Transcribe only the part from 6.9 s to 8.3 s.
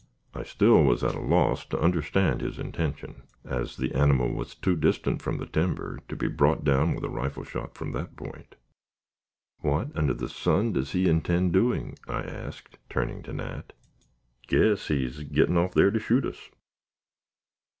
with a rifle shot from that